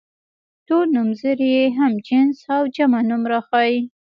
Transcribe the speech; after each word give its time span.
ټول 0.67 0.85
نومځري 0.95 1.51
هم 1.77 1.93
جنس 2.07 2.37
او 2.55 2.61
جمع 2.75 2.99
نوم 3.09 3.23
راښيي. 3.31 3.79